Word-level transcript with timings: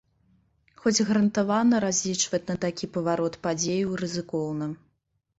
Хоць 0.83 1.03
гарантавана 1.09 1.81
разлічваць 1.83 2.39
на 2.51 2.55
такі 2.63 2.89
паварот 2.95 3.37
падзеяў 3.43 3.93
рызыкоўна. 4.03 4.71